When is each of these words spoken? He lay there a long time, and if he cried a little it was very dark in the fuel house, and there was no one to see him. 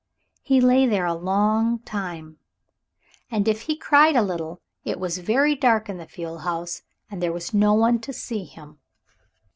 He 0.41 0.59
lay 0.59 0.87
there 0.87 1.05
a 1.05 1.13
long 1.13 1.77
time, 1.77 2.39
and 3.29 3.47
if 3.47 3.61
he 3.61 3.77
cried 3.77 4.15
a 4.15 4.23
little 4.23 4.59
it 4.83 4.99
was 4.99 5.19
very 5.19 5.53
dark 5.53 5.89
in 5.89 5.97
the 5.99 6.07
fuel 6.07 6.39
house, 6.39 6.81
and 7.11 7.21
there 7.21 7.31
was 7.31 7.53
no 7.53 7.75
one 7.75 7.99
to 7.99 8.11
see 8.11 8.45
him. 8.45 8.79